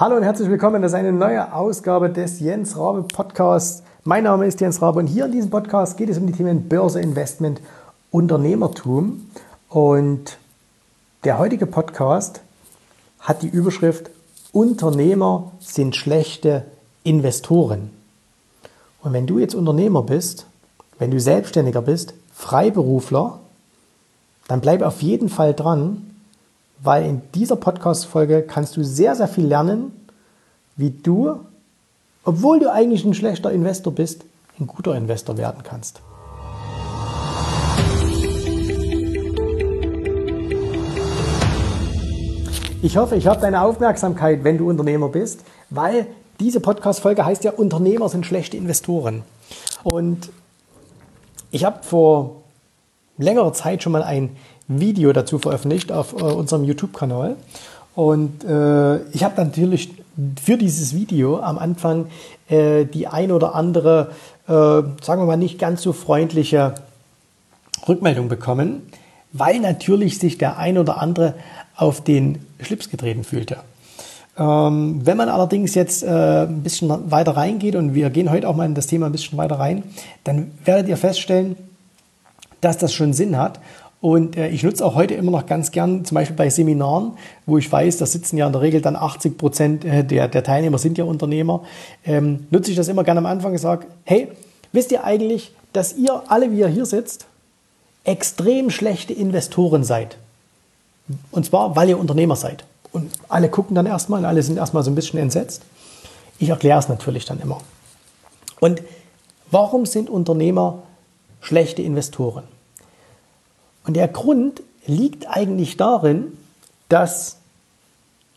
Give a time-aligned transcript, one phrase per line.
[0.00, 0.80] Hallo und herzlich willkommen.
[0.80, 3.82] Das ist eine neue Ausgabe des Jens Rabe Podcasts.
[4.04, 6.68] Mein Name ist Jens Rabe und hier in diesem Podcast geht es um die Themen
[6.68, 7.60] Börse, Investment,
[8.12, 9.28] Unternehmertum.
[9.68, 10.38] Und
[11.24, 12.42] der heutige Podcast
[13.18, 14.08] hat die Überschrift
[14.52, 16.64] Unternehmer sind schlechte
[17.02, 17.90] Investoren.
[19.02, 20.46] Und wenn du jetzt Unternehmer bist,
[21.00, 23.40] wenn du Selbstständiger bist, Freiberufler,
[24.46, 26.07] dann bleib auf jeden Fall dran,
[26.80, 29.92] weil in dieser Podcast-Folge kannst du sehr, sehr viel lernen,
[30.76, 31.40] wie du,
[32.24, 34.24] obwohl du eigentlich ein schlechter Investor bist,
[34.60, 36.00] ein guter Investor werden kannst.
[42.80, 46.06] Ich hoffe, ich habe deine Aufmerksamkeit, wenn du Unternehmer bist, weil
[46.38, 49.24] diese Podcast-Folge heißt ja, Unternehmer sind schlechte Investoren.
[49.82, 50.30] Und
[51.50, 52.42] ich habe vor
[53.16, 54.36] längerer Zeit schon mal ein
[54.68, 57.36] Video dazu veröffentlicht auf äh, unserem YouTube-Kanal.
[57.94, 59.90] Und äh, ich habe natürlich
[60.40, 62.06] für dieses Video am Anfang
[62.48, 64.12] äh, die ein oder andere,
[64.46, 66.74] äh, sagen wir mal, nicht ganz so freundliche
[67.88, 68.82] Rückmeldung bekommen,
[69.32, 71.34] weil natürlich sich der ein oder andere
[71.76, 73.58] auf den Schlips getreten fühlte.
[74.36, 78.54] Ähm, wenn man allerdings jetzt äh, ein bisschen weiter reingeht, und wir gehen heute auch
[78.54, 79.82] mal in das Thema ein bisschen weiter rein,
[80.24, 81.56] dann werdet ihr feststellen,
[82.60, 83.60] dass das schon Sinn hat
[84.00, 87.12] und äh, ich nutze auch heute immer noch ganz gern, zum Beispiel bei Seminaren,
[87.46, 90.44] wo ich weiß, da sitzen ja in der Regel dann 80 Prozent äh, der, der
[90.44, 91.64] Teilnehmer sind ja Unternehmer,
[92.04, 94.28] ähm, nutze ich das immer gerne am Anfang und sage, hey,
[94.72, 97.26] wisst ihr eigentlich, dass ihr alle, wie ihr hier sitzt,
[98.04, 100.16] extrem schlechte Investoren seid?
[101.32, 102.64] Und zwar, weil ihr Unternehmer seid.
[102.92, 105.62] Und alle gucken dann erstmal, alle sind erstmal so ein bisschen entsetzt.
[106.38, 107.60] Ich erkläre es natürlich dann immer.
[108.60, 108.82] Und
[109.50, 110.82] warum sind Unternehmer
[111.40, 112.44] schlechte Investoren?
[113.84, 116.36] Und der Grund liegt eigentlich darin,
[116.88, 117.36] dass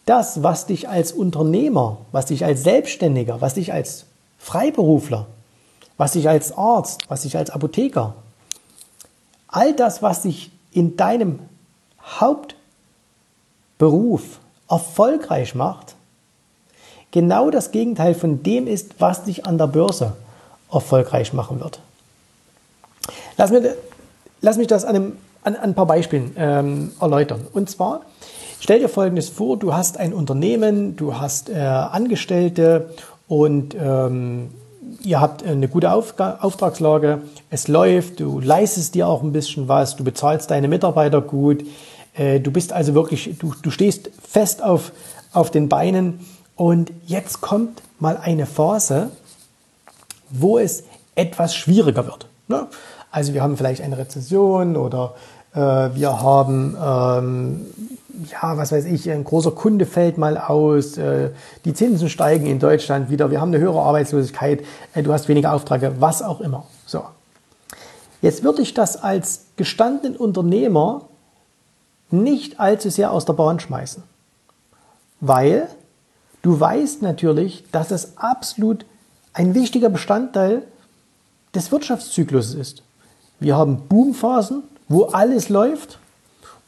[0.06, 4.06] das, was dich als Unternehmer, was dich als Selbstständiger, was dich als
[4.40, 5.28] Freiberufler,
[5.98, 8.16] was dich als Arzt, was dich als Apotheker,
[9.48, 11.40] all das, was dich in deinem
[12.20, 12.60] Hauptberuf
[14.70, 15.96] erfolgreich macht,
[17.12, 20.14] genau das Gegenteil von dem ist, was dich an der Börse
[20.72, 21.80] erfolgreich machen wird.
[23.38, 23.76] Lass, mir,
[24.42, 27.48] lass mich das an einem an, an ein paar Beispielen ähm, erläutern.
[27.54, 28.02] Und zwar,
[28.60, 32.92] stell dir Folgendes vor, du hast ein Unternehmen, du hast äh, Angestellte
[33.28, 34.50] und ähm,
[35.04, 39.96] ihr habt eine gute Auf Auftragslage, es läuft, du leistest dir auch ein bisschen was,
[39.96, 41.64] du bezahlst deine Mitarbeiter gut,
[42.14, 44.92] äh, du bist also wirklich, du, du stehst fest auf,
[45.34, 46.20] auf den Beinen
[46.56, 49.12] und jetzt kommt mal eine Phase,
[50.30, 50.84] wo es
[51.16, 52.28] etwas schwieriger wird.
[52.48, 52.68] Ne?
[53.12, 55.16] Also wir haben vielleicht eine Rezession oder
[55.54, 57.66] äh, wir haben, ähm,
[58.32, 61.32] ja, was weiß ich, ein großer Kunde fällt mal aus, äh,
[61.66, 64.64] die Zinsen steigen in Deutschland wieder, wir haben eine höhere Arbeitslosigkeit,
[64.94, 66.66] äh, du hast weniger Aufträge, was auch immer.
[66.86, 67.04] So.
[68.22, 71.02] Jetzt würde ich das als gestandenen Unternehmer
[72.12, 74.04] nicht allzu sehr aus der Bahn schmeißen.
[75.20, 75.68] Weil
[76.42, 78.86] du weißt natürlich, dass es absolut
[79.34, 80.64] ein wichtiger Bestandteil
[81.54, 82.84] des Wirtschaftszyklus ist.
[83.42, 85.98] Wir haben Boomphasen, wo alles läuft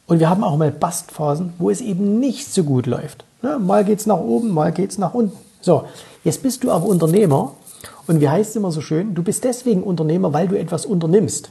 [0.08, 3.24] und wir haben auch mal Bastphasen, wo es eben nicht so gut läuft.
[3.42, 3.60] Ne?
[3.60, 5.38] Mal geht es nach oben, mal geht es nach unten.
[5.60, 5.84] So,
[6.24, 7.52] jetzt bist du aber Unternehmer
[8.08, 11.50] und wie heißt es immer so schön, du bist deswegen Unternehmer, weil du etwas unternimmst.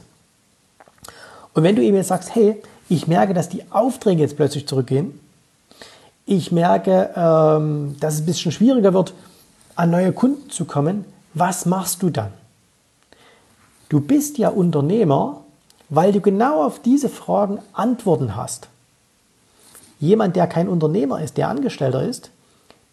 [1.54, 2.60] Und wenn du eben jetzt sagst, hey,
[2.90, 5.18] ich merke, dass die Aufträge jetzt plötzlich zurückgehen,
[6.26, 9.14] ich merke, ähm, dass es ein bisschen schwieriger wird,
[9.74, 12.30] an neue Kunden zu kommen, was machst du dann?
[13.94, 15.42] Du bist ja Unternehmer,
[15.88, 18.66] weil du genau auf diese Fragen Antworten hast.
[20.00, 22.32] Jemand, der kein Unternehmer ist, der Angestellter ist,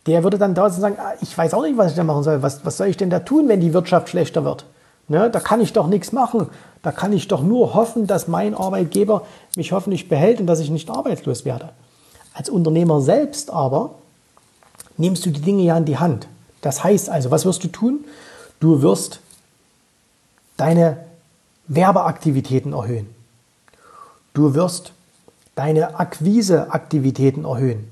[0.05, 2.43] der würde dann da sagen, ah, ich weiß auch nicht, was ich da machen soll.
[2.43, 4.65] Was, was soll ich denn da tun, wenn die Wirtschaft schlechter wird?
[5.07, 6.49] Ne, da kann ich doch nichts machen.
[6.83, 9.25] Da kann ich doch nur hoffen, dass mein Arbeitgeber
[9.55, 11.69] mich hoffentlich behält und dass ich nicht arbeitslos werde.
[12.35, 13.95] Als Unternehmer selbst aber
[14.97, 16.27] nimmst du die Dinge ja in die Hand.
[16.61, 18.05] Das heißt also, was wirst du tun?
[18.59, 19.19] Du wirst
[20.61, 20.97] deine
[21.67, 23.07] Werbeaktivitäten erhöhen.
[24.33, 24.93] Du wirst
[25.55, 27.89] deine Akquiseaktivitäten erhöhen.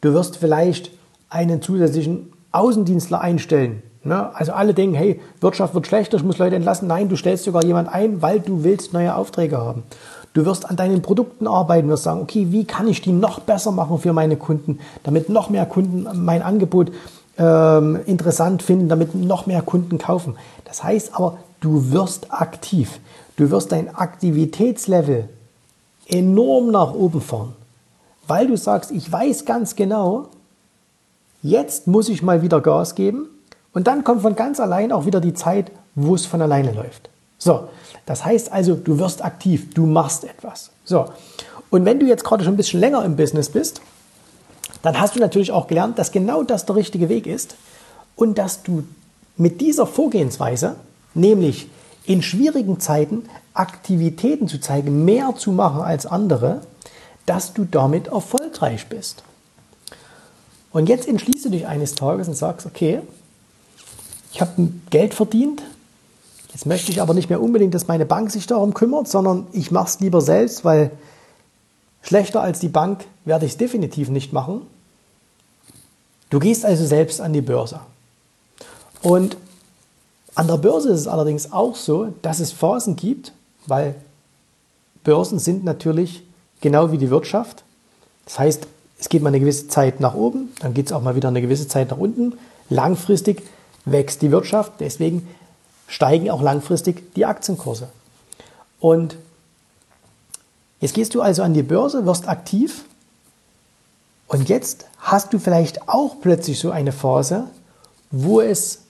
[0.00, 0.92] Du wirst vielleicht
[1.28, 3.82] einen zusätzlichen Außendienstler einstellen.
[4.04, 4.34] Ne?
[4.34, 6.86] Also alle denken, hey, Wirtschaft wird schlechter, ich muss Leute entlassen.
[6.86, 9.82] Nein, du stellst sogar jemand ein, weil du willst neue Aufträge haben.
[10.34, 13.72] Du wirst an deinen Produkten arbeiten, wirst sagen, okay, wie kann ich die noch besser
[13.72, 16.92] machen für meine Kunden, damit noch mehr Kunden mein Angebot
[17.38, 20.36] ähm, interessant finden, damit noch mehr Kunden kaufen.
[20.64, 23.00] Das heißt aber, du wirst aktiv.
[23.36, 25.28] Du wirst dein Aktivitätslevel
[26.08, 27.54] enorm nach oben fahren,
[28.26, 30.28] weil du sagst, ich weiß ganz genau,
[31.42, 33.26] jetzt muss ich mal wieder Gas geben
[33.72, 37.10] und dann kommt von ganz allein auch wieder die Zeit, wo es von alleine läuft.
[37.38, 37.68] So,
[38.06, 40.70] das heißt also, du wirst aktiv, du machst etwas.
[40.84, 41.06] So,
[41.70, 43.80] und wenn du jetzt gerade schon ein bisschen länger im Business bist,
[44.82, 47.56] dann hast du natürlich auch gelernt, dass genau das der richtige Weg ist
[48.16, 48.84] und dass du
[49.36, 50.76] mit dieser Vorgehensweise,
[51.18, 51.68] nämlich
[52.04, 56.62] in schwierigen Zeiten Aktivitäten zu zeigen, mehr zu machen als andere,
[57.26, 59.22] dass du damit erfolgreich bist.
[60.70, 63.00] Und jetzt entschließt du dich eines Tages und sagst, okay,
[64.32, 65.62] ich habe Geld verdient,
[66.52, 69.70] jetzt möchte ich aber nicht mehr unbedingt, dass meine Bank sich darum kümmert, sondern ich
[69.70, 70.90] mache es lieber selbst, weil
[72.02, 74.62] schlechter als die Bank werde ich es definitiv nicht machen.
[76.30, 77.80] Du gehst also selbst an die Börse.
[79.02, 79.36] Und
[80.38, 83.32] an der Börse ist es allerdings auch so, dass es Phasen gibt,
[83.66, 83.96] weil
[85.02, 86.22] Börsen sind natürlich
[86.60, 87.64] genau wie die Wirtschaft.
[88.24, 88.68] Das heißt,
[89.00, 91.40] es geht mal eine gewisse Zeit nach oben, dann geht es auch mal wieder eine
[91.40, 92.34] gewisse Zeit nach unten.
[92.70, 93.42] Langfristig
[93.84, 95.26] wächst die Wirtschaft, deswegen
[95.88, 97.88] steigen auch langfristig die Aktienkurse.
[98.78, 99.16] Und
[100.78, 102.84] jetzt gehst du also an die Börse, wirst aktiv
[104.28, 107.48] und jetzt hast du vielleicht auch plötzlich so eine Phase,
[108.12, 108.82] wo es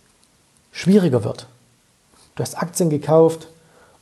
[0.78, 1.46] schwieriger wird.
[2.36, 3.48] Du hast Aktien gekauft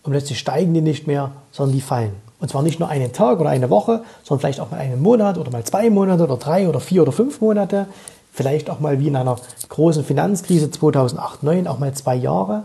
[0.03, 2.13] und plötzlich steigen die nicht mehr, sondern die fallen.
[2.39, 5.39] Und zwar nicht nur einen Tag oder eine Woche, sondern vielleicht auch mal einen Monat
[5.39, 7.87] oder mal zwei Monate oder drei oder vier oder fünf Monate.
[8.31, 9.39] Vielleicht auch mal wie in einer
[9.71, 12.65] großen Finanzkrise 2008, 2009, auch mal zwei Jahre.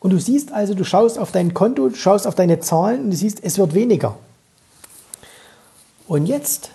[0.00, 3.10] Und du siehst also, du schaust auf dein Konto, du schaust auf deine Zahlen und
[3.10, 4.16] du siehst, es wird weniger.
[6.08, 6.70] Und jetzt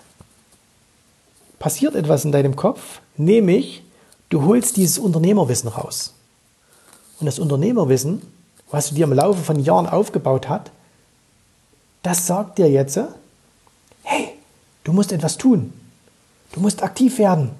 [1.58, 3.82] passiert etwas in deinem Kopf, nämlich
[4.28, 6.14] du holst dieses Unternehmerwissen raus.
[7.20, 8.22] Und das Unternehmerwissen,
[8.70, 10.70] was du dir im Laufe von Jahren aufgebaut hast,
[12.02, 12.98] das sagt dir jetzt,
[14.02, 14.30] hey,
[14.84, 15.72] du musst etwas tun.
[16.52, 17.50] Du musst aktiv werden.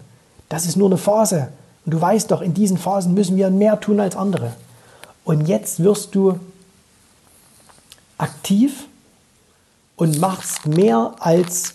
[0.49, 1.49] Das ist nur eine Phase.
[1.85, 4.55] Und du weißt doch, in diesen Phasen müssen wir mehr tun als andere.
[5.25, 6.41] Und jetzt wirst du
[8.19, 8.87] aktiv
[9.97, 11.75] und machst mehr als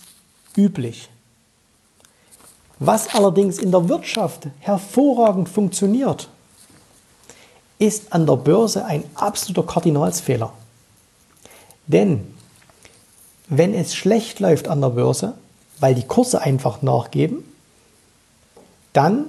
[0.57, 1.09] üblich.
[2.79, 6.27] Was allerdings in der Wirtschaft hervorragend funktioniert,
[7.79, 10.53] ist an der Börse ein absoluter Kardinalsfehler.
[11.87, 12.33] Denn
[13.47, 15.33] wenn es schlecht läuft an der Börse,
[15.79, 17.43] weil die Kurse einfach nachgeben,
[18.93, 19.25] dann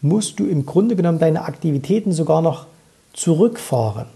[0.00, 2.66] musst du im Grunde genommen deine Aktivitäten sogar noch
[3.12, 4.06] zurückfahren.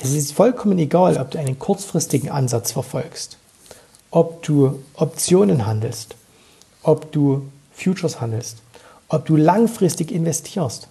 [0.00, 3.36] Es ist vollkommen egal, ob du einen kurzfristigen Ansatz verfolgst,
[4.10, 6.14] ob du Optionen handelst,
[6.82, 8.58] ob du Futures handelst,
[9.08, 10.88] ob du langfristig investierst.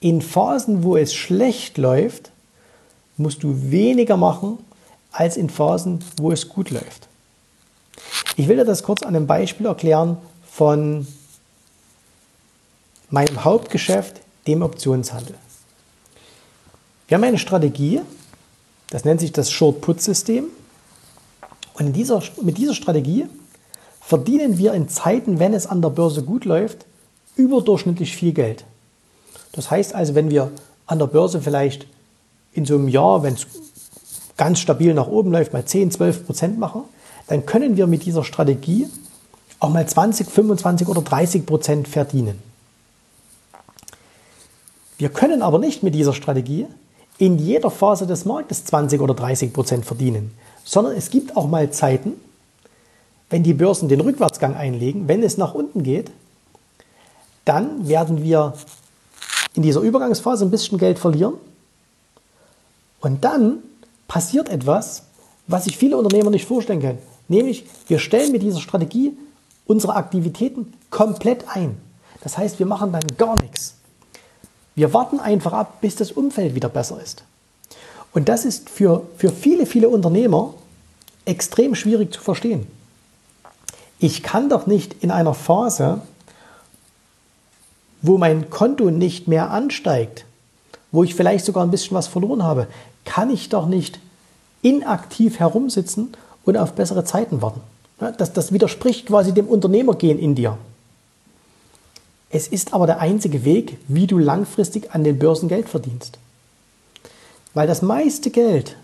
[0.00, 2.30] In Phasen, wo es schlecht läuft,
[3.16, 4.58] musst du weniger machen
[5.10, 7.08] als in Phasen, wo es gut läuft.
[8.36, 10.18] Ich will dir das kurz an einem Beispiel erklären
[10.50, 11.06] von
[13.10, 15.34] meinem Hauptgeschäft, dem Optionshandel.
[17.08, 18.00] Wir haben eine Strategie,
[18.90, 20.44] das nennt sich das Short-Put-System.
[21.74, 23.26] Und dieser, mit dieser Strategie
[24.00, 26.86] verdienen wir in Zeiten, wenn es an der Börse gut läuft,
[27.36, 28.64] überdurchschnittlich viel Geld.
[29.56, 30.52] Das heißt also, wenn wir
[30.86, 31.86] an der Börse vielleicht
[32.52, 33.46] in so einem Jahr, wenn es
[34.36, 36.82] ganz stabil nach oben läuft, mal 10, 12 Prozent machen,
[37.26, 38.86] dann können wir mit dieser Strategie
[39.58, 42.38] auch mal 20, 25 oder 30 Prozent verdienen.
[44.98, 46.66] Wir können aber nicht mit dieser Strategie
[47.18, 50.32] in jeder Phase des Marktes 20 oder 30 Prozent verdienen,
[50.64, 52.12] sondern es gibt auch mal Zeiten,
[53.30, 56.10] wenn die Börsen den Rückwärtsgang einlegen, wenn es nach unten geht,
[57.44, 58.54] dann werden wir
[59.56, 61.34] in dieser Übergangsphase ein bisschen Geld verlieren.
[63.00, 63.58] Und dann
[64.06, 65.02] passiert etwas,
[65.46, 66.98] was sich viele Unternehmer nicht vorstellen können.
[67.28, 69.16] Nämlich, wir stellen mit dieser Strategie
[69.66, 71.76] unsere Aktivitäten komplett ein.
[72.22, 73.74] Das heißt, wir machen dann gar nichts.
[74.74, 77.24] Wir warten einfach ab, bis das Umfeld wieder besser ist.
[78.12, 80.52] Und das ist für, für viele, viele Unternehmer
[81.24, 82.66] extrem schwierig zu verstehen.
[83.98, 86.02] Ich kann doch nicht in einer Phase,
[88.06, 90.24] wo mein Konto nicht mehr ansteigt,
[90.92, 92.66] wo ich vielleicht sogar ein bisschen was verloren habe,
[93.04, 93.98] kann ich doch nicht
[94.62, 97.60] inaktiv herumsitzen und auf bessere Zeiten warten.
[98.18, 100.58] Das, das widerspricht quasi dem Unternehmergehen in dir.
[102.30, 106.18] Es ist aber der einzige Weg, wie du langfristig an den Börsen Geld verdienst.
[107.54, 108.76] Weil das meiste Geld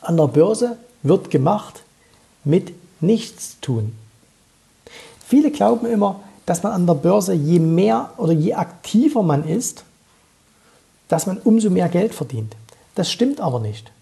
[0.00, 1.82] an der Börse wird gemacht
[2.44, 3.92] mit Nichtstun.
[5.26, 9.84] Viele glauben immer, dass man an der Börse je mehr oder je aktiver man ist,
[11.08, 12.56] dass man umso mehr Geld verdient.
[12.94, 13.92] Das stimmt aber nicht.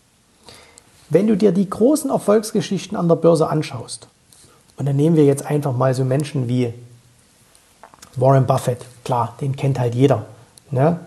[1.11, 4.07] Wenn du dir die großen Erfolgsgeschichten an der Börse anschaust
[4.77, 6.73] Und dann nehmen wir jetzt einfach mal so Menschen wie
[8.15, 8.85] Warren Buffett.
[9.05, 10.27] Klar, den kennt halt jeder.
[10.71, 11.01] Ne?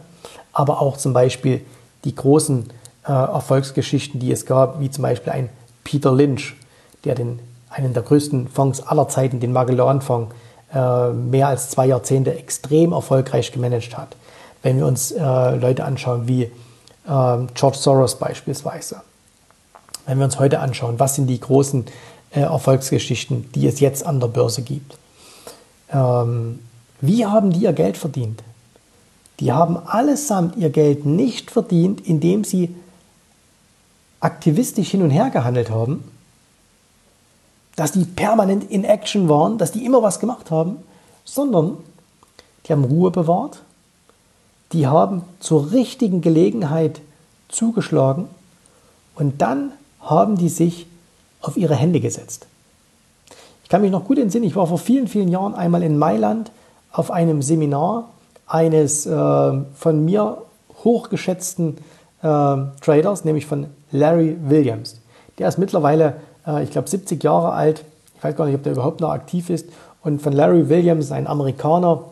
[0.51, 1.62] Aber auch zum Beispiel
[2.03, 2.69] die großen
[3.08, 5.50] äh, Erfolgsgeschichten, die es gab, wie zum Beispiel ein
[5.86, 6.55] Peter Lynch,
[7.05, 10.36] der den, einen der größten Fonds aller Zeiten, den Magellan-Fonds,
[10.73, 14.15] äh, mehr als zwei Jahrzehnte extrem erfolgreich gemanagt hat.
[14.61, 16.51] Wenn wir uns äh, Leute anschauen wie äh,
[17.05, 19.01] George Soros beispielsweise.
[20.05, 21.85] Wenn wir uns heute anschauen, was sind die großen
[22.31, 24.97] äh, Erfolgsgeschichten, die es jetzt an der Börse gibt.
[25.91, 26.59] Ähm,
[27.01, 28.43] wie haben die ihr Geld verdient?
[29.39, 32.75] Die haben allesamt ihr Geld nicht verdient, indem sie
[34.19, 36.03] aktivistisch hin und her gehandelt haben,
[37.79, 40.75] dass die permanent in Action waren, dass die immer was gemacht haben,
[41.24, 41.77] sondern
[42.65, 43.62] die haben Ruhe bewahrt,
[44.74, 47.00] die haben zur richtigen Gelegenheit
[47.48, 48.27] zugeschlagen
[49.15, 49.71] und dann
[50.01, 50.88] haben die sich
[51.41, 52.48] auf ihre Hände gesetzt.
[53.63, 56.51] Ich kann mich noch gut entsinnen, ich war vor vielen, vielen Jahren einmal in Mailand
[56.91, 58.09] auf einem Seminar
[58.45, 59.12] eines äh,
[59.74, 60.39] von mir
[60.83, 61.77] hochgeschätzten
[62.24, 65.00] äh, Traders, nämlich von Larry Williams.
[65.38, 66.17] Der ist mittlerweile,
[66.50, 67.84] äh, ich glaube, 70 Jahre alt.
[68.18, 69.68] Ich weiß gar nicht, ob der überhaupt noch aktiv ist.
[70.01, 72.03] Und von Larry Williams, ein Amerikaner,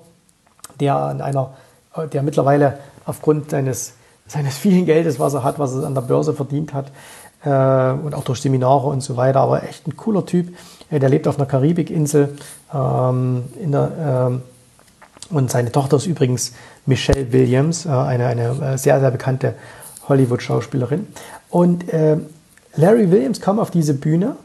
[0.80, 1.52] der an einer,
[1.96, 3.94] äh, der mittlerweile aufgrund seines,
[4.28, 6.92] seines vielen Geldes, was er hat, was er an der Börse verdient hat,
[7.44, 10.56] äh, und auch durch Seminare und so weiter, aber echt ein cooler Typ.
[10.90, 12.36] Äh, der lebt auf einer Karibikinsel
[12.74, 13.92] ähm, in der,
[14.30, 14.42] ähm,
[15.30, 16.54] und seine Tochter ist übrigens
[16.86, 19.56] Michelle Williams, äh, eine, eine sehr, sehr bekannte
[20.08, 21.08] Hollywood-Schauspielerin.
[21.50, 22.18] Und äh,
[22.78, 24.38] Larry Williams kam auf diese Bühne.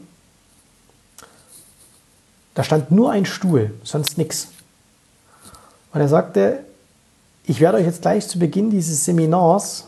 [2.55, 4.47] Da stand nur ein Stuhl, sonst nichts.
[5.93, 6.59] Und er sagte,
[7.45, 9.85] ich werde euch jetzt gleich zu Beginn dieses Seminars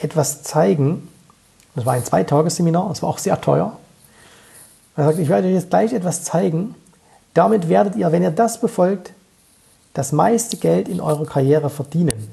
[0.00, 1.08] etwas zeigen.
[1.76, 3.78] Das war ein Zweitagesseminar, das war auch sehr teuer.
[4.96, 6.74] Er sagte, ich werde euch jetzt gleich etwas zeigen.
[7.32, 9.12] Damit werdet ihr, wenn ihr das befolgt,
[9.94, 12.28] das meiste Geld in eurer Karriere verdienen.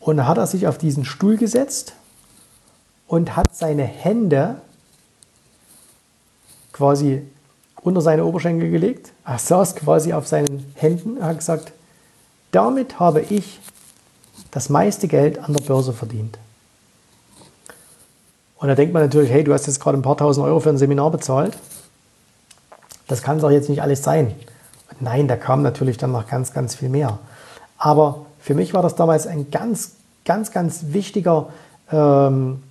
[0.00, 1.92] Und dann hat er sich auf diesen Stuhl gesetzt
[3.06, 4.56] und hat seine Hände
[6.72, 7.22] quasi
[7.82, 9.12] unter seine Oberschenkel gelegt.
[9.24, 11.72] Er saß quasi auf seinen Händen und hat gesagt,
[12.50, 13.60] damit habe ich
[14.50, 16.38] das meiste Geld an der Börse verdient.
[18.58, 20.70] Und da denkt man natürlich, hey, du hast jetzt gerade ein paar tausend Euro für
[20.70, 21.56] ein Seminar bezahlt.
[23.06, 24.34] Das kann es doch jetzt nicht alles sein.
[24.98, 27.18] Nein, da kam natürlich dann noch ganz, ganz viel mehr.
[27.78, 29.92] Aber für mich war das damals ein ganz,
[30.24, 31.50] ganz, ganz wichtiger,
[31.92, 32.62] ähm,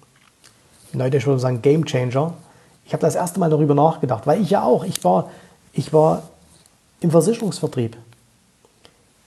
[0.97, 2.33] Leute, ich würde sagen, Game Changer.
[2.85, 5.29] Ich habe das erste Mal darüber nachgedacht, weil ich ja auch, ich war,
[5.73, 6.23] ich war
[7.01, 7.97] im Versicherungsvertrieb.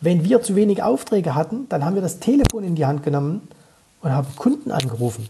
[0.01, 3.49] Wenn wir zu wenig Aufträge hatten, dann haben wir das Telefon in die Hand genommen
[4.01, 5.29] und haben Kunden angerufen.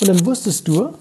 [0.00, 0.94] Und dann wusstest du,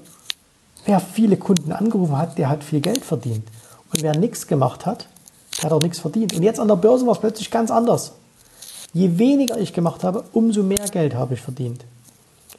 [0.86, 3.48] wer viele Kunden angerufen hat, der hat viel Geld verdient.
[3.91, 5.07] Und wer nichts gemacht hat,
[5.57, 6.33] der hat auch nichts verdient.
[6.33, 8.13] Und jetzt an der Börse war es plötzlich ganz anders.
[8.93, 11.83] Je weniger ich gemacht habe, umso mehr Geld habe ich verdient.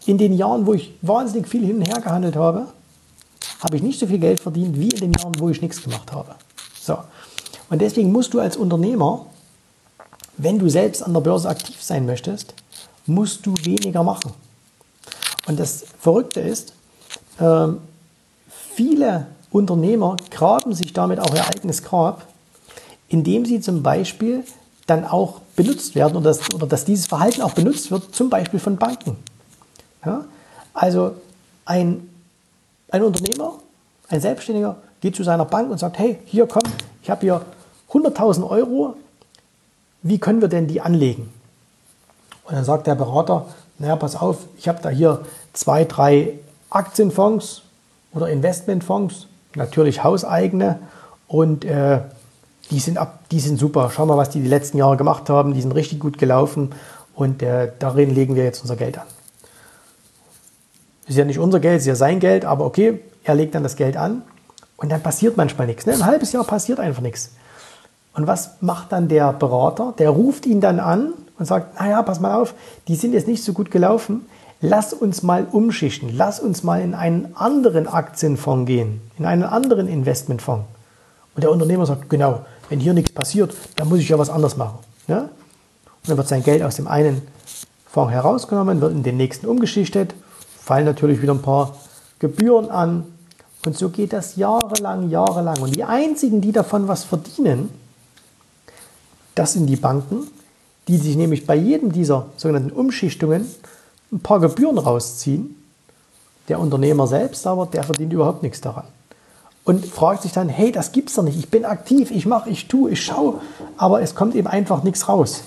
[0.06, 2.68] In den Jahren, wo ich wahnsinnig viel hin und her gehandelt habe,
[3.62, 6.12] habe ich nicht so viel Geld verdient wie in den Jahren, wo ich nichts gemacht
[6.12, 6.34] habe.
[6.80, 6.98] So.
[7.68, 9.26] Und deswegen musst du als Unternehmer,
[10.36, 12.54] wenn du selbst an der Börse aktiv sein möchtest,
[13.06, 14.32] musst du weniger machen.
[15.46, 16.72] Und das Verrückte ist,
[17.38, 17.68] äh,
[18.74, 22.26] viele Unternehmer graben sich damit auch ihr eigenes Grab,
[23.08, 24.44] indem sie zum Beispiel
[24.86, 28.60] dann auch benutzt werden oder dass, oder dass dieses Verhalten auch benutzt wird, zum Beispiel
[28.60, 29.16] von Banken.
[30.04, 30.24] Ja?
[30.74, 31.12] Also
[31.64, 32.08] ein,
[32.90, 33.54] ein Unternehmer,
[34.08, 36.62] ein Selbstständiger geht zu seiner Bank und sagt, hey, hier komm,
[37.02, 37.42] ich habe hier
[37.90, 38.94] 100.000 Euro,
[40.02, 41.32] wie können wir denn die anlegen?
[42.44, 43.46] Und dann sagt der Berater,
[43.78, 46.34] naja, pass auf, ich habe da hier zwei, drei
[46.68, 47.62] Aktienfonds
[48.12, 50.78] oder Investmentfonds, natürlich hauseigene
[51.26, 52.00] und äh,
[52.70, 53.90] die sind, ab, die sind super.
[53.92, 55.54] Schau mal, was die die letzten Jahre gemacht haben.
[55.54, 56.72] Die sind richtig gut gelaufen
[57.14, 59.06] und äh, darin legen wir jetzt unser Geld an.
[61.10, 63.74] Ist ja nicht unser Geld, ist ja sein Geld, aber okay, er legt dann das
[63.74, 64.22] Geld an
[64.76, 65.84] und dann passiert manchmal nichts.
[65.84, 65.92] Ne?
[65.92, 67.32] Ein halbes Jahr passiert einfach nichts.
[68.14, 69.92] Und was macht dann der Berater?
[69.98, 72.54] Der ruft ihn dann an und sagt, naja, pass mal auf,
[72.86, 74.24] die sind jetzt nicht so gut gelaufen.
[74.60, 76.10] Lass uns mal umschichten.
[76.16, 80.64] Lass uns mal in einen anderen Aktienfonds gehen, in einen anderen Investmentfonds.
[81.34, 84.56] Und der Unternehmer sagt, genau, wenn hier nichts passiert, dann muss ich ja was anderes
[84.56, 84.78] machen.
[85.08, 85.22] Ja?
[85.22, 85.30] Und
[86.06, 87.22] dann wird sein Geld aus dem einen
[87.84, 90.14] Fonds herausgenommen, wird in den nächsten umgeschichtet,
[90.70, 91.74] fallen natürlich wieder ein paar
[92.20, 93.04] Gebühren an.
[93.66, 95.60] Und so geht das jahrelang, jahrelang.
[95.60, 97.70] Und die einzigen, die davon was verdienen,
[99.34, 100.28] das sind die Banken,
[100.86, 103.46] die sich nämlich bei jedem dieser sogenannten Umschichtungen
[104.12, 105.56] ein paar Gebühren rausziehen.
[106.46, 108.84] Der Unternehmer selbst aber, der verdient überhaupt nichts daran.
[109.64, 111.36] und fragt sich dann, hey, das gibt's doch nicht.
[111.36, 113.40] Ich bin aktiv, ich mache, ich tue, ich schaue,
[113.76, 115.42] aber es kommt eben einfach nichts raus.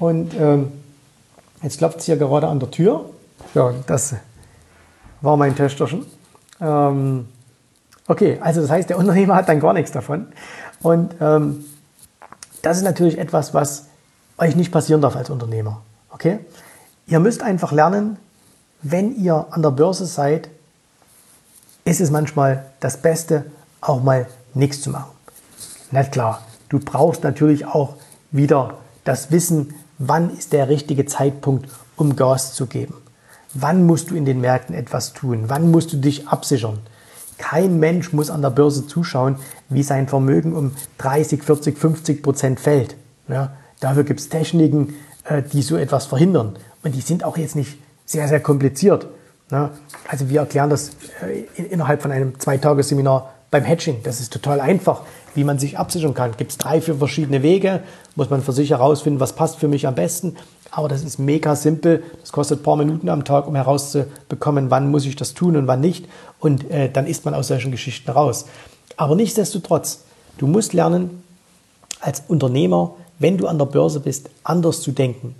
[0.00, 0.72] Und ähm,
[1.62, 3.04] jetzt klopft es hier gerade an der Tür.
[3.54, 4.14] Ja, das
[5.24, 6.06] war mein Töchterchen.
[6.60, 7.26] Ähm,
[8.06, 10.26] okay, also das heißt, der Unternehmer hat dann gar nichts davon.
[10.82, 11.64] Und ähm,
[12.62, 13.86] das ist natürlich etwas, was
[14.38, 15.82] euch nicht passieren darf als Unternehmer.
[16.10, 16.38] Okay?
[17.06, 18.16] Ihr müsst einfach lernen,
[18.82, 20.48] wenn ihr an der Börse seid,
[21.84, 23.46] ist es manchmal das Beste,
[23.80, 25.10] auch mal nichts zu machen.
[25.90, 27.96] Na klar, du brauchst natürlich auch
[28.30, 32.94] wieder das Wissen, wann ist der richtige Zeitpunkt, um Gas zu geben.
[33.54, 35.44] Wann musst du in den Märkten etwas tun?
[35.46, 36.80] Wann musst du dich absichern?
[37.38, 39.36] Kein Mensch muss an der Börse zuschauen,
[39.68, 42.96] wie sein Vermögen um 30, 40, 50 Prozent fällt.
[43.28, 44.94] Ja, dafür gibt es Techniken,
[45.24, 46.56] äh, die so etwas verhindern.
[46.82, 49.06] Und die sind auch jetzt nicht sehr, sehr kompliziert.
[49.50, 49.70] Ne?
[50.08, 50.90] Also wir erklären das
[51.22, 54.02] äh, innerhalb von einem Zwei-Tage-Seminar beim Hedging.
[54.02, 55.02] Das ist total einfach,
[55.34, 56.36] wie man sich absichern kann.
[56.36, 57.82] Gibt es drei, vier verschiedene Wege,
[58.16, 60.36] muss man für sich herausfinden, was passt für mich am besten.
[60.74, 62.02] Aber das ist mega simpel.
[62.20, 65.68] Das kostet ein paar Minuten am Tag, um herauszubekommen, wann muss ich das tun und
[65.68, 66.06] wann nicht.
[66.40, 68.46] Und äh, dann ist man aus solchen Geschichten raus.
[68.96, 70.00] Aber nichtsdestotrotz,
[70.38, 71.22] du musst lernen,
[72.00, 75.36] als Unternehmer, wenn du an der Börse bist, anders zu denken.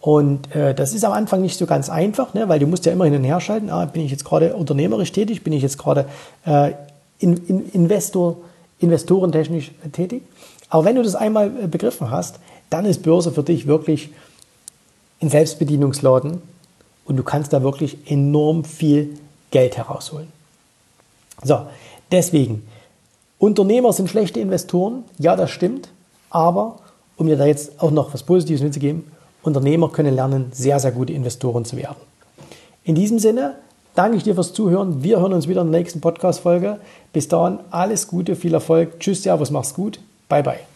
[0.00, 2.92] Und äh, das ist am Anfang nicht so ganz einfach, ne, weil du musst ja
[2.92, 3.70] immer hin und her schalten.
[3.70, 5.42] Ah, bin ich jetzt gerade unternehmerisch tätig?
[5.42, 6.06] Bin ich jetzt gerade
[6.44, 6.72] äh,
[7.18, 8.36] in, in Investor,
[8.78, 10.22] investorentechnisch tätig?
[10.68, 12.38] Aber wenn du das einmal äh, begriffen hast,
[12.70, 14.10] dann ist Börse für dich wirklich
[15.20, 16.42] ein Selbstbedienungsladen
[17.04, 19.18] und du kannst da wirklich enorm viel
[19.50, 20.28] Geld herausholen.
[21.42, 21.60] So,
[22.10, 22.66] deswegen,
[23.38, 25.88] Unternehmer sind schlechte Investoren, ja, das stimmt,
[26.30, 26.78] aber
[27.16, 29.04] um dir da jetzt auch noch was Positives mitzugeben,
[29.42, 31.96] Unternehmer können lernen, sehr, sehr gute Investoren zu werden.
[32.84, 33.56] In diesem Sinne
[33.94, 35.02] danke ich dir fürs Zuhören.
[35.02, 36.78] Wir hören uns wieder in der nächsten Podcast-Folge.
[37.12, 38.98] Bis dahin alles Gute, viel Erfolg.
[39.00, 40.00] Tschüss, Servus, mach's gut.
[40.28, 40.75] Bye, bye.